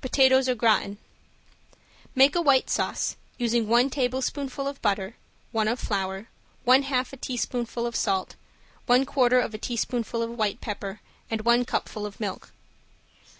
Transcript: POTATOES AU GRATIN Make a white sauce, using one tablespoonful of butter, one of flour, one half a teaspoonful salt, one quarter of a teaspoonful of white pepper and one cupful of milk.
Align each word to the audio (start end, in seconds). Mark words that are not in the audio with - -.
POTATOES 0.00 0.48
AU 0.48 0.54
GRATIN 0.54 0.98
Make 2.14 2.36
a 2.36 2.40
white 2.40 2.70
sauce, 2.70 3.16
using 3.36 3.66
one 3.66 3.90
tablespoonful 3.90 4.68
of 4.68 4.80
butter, 4.80 5.16
one 5.50 5.66
of 5.66 5.80
flour, 5.80 6.28
one 6.62 6.84
half 6.84 7.12
a 7.12 7.16
teaspoonful 7.16 7.90
salt, 7.90 8.36
one 8.86 9.04
quarter 9.04 9.40
of 9.40 9.54
a 9.54 9.58
teaspoonful 9.58 10.22
of 10.22 10.30
white 10.30 10.60
pepper 10.60 11.00
and 11.28 11.40
one 11.40 11.64
cupful 11.64 12.06
of 12.06 12.20
milk. 12.20 12.52